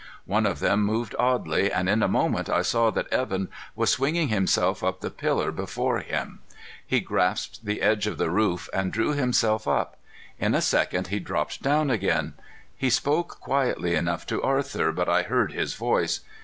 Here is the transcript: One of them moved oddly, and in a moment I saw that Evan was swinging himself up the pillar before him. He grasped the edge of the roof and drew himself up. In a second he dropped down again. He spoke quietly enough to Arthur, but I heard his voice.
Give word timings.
One 0.25 0.47
of 0.47 0.57
them 0.61 0.81
moved 0.83 1.13
oddly, 1.19 1.71
and 1.71 1.87
in 1.87 2.01
a 2.01 2.07
moment 2.07 2.49
I 2.49 2.63
saw 2.63 2.89
that 2.89 3.13
Evan 3.13 3.49
was 3.75 3.91
swinging 3.91 4.29
himself 4.29 4.83
up 4.83 5.01
the 5.01 5.11
pillar 5.11 5.51
before 5.51 5.99
him. 5.99 6.39
He 6.83 6.99
grasped 7.01 7.63
the 7.65 7.83
edge 7.83 8.07
of 8.07 8.17
the 8.17 8.31
roof 8.31 8.67
and 8.73 8.91
drew 8.91 9.13
himself 9.13 9.67
up. 9.67 9.97
In 10.39 10.55
a 10.55 10.61
second 10.63 11.09
he 11.09 11.19
dropped 11.19 11.61
down 11.61 11.91
again. 11.91 12.33
He 12.75 12.89
spoke 12.89 13.39
quietly 13.41 13.93
enough 13.93 14.25
to 14.25 14.41
Arthur, 14.41 14.91
but 14.91 15.07
I 15.07 15.21
heard 15.21 15.51
his 15.51 15.75
voice. 15.75 16.21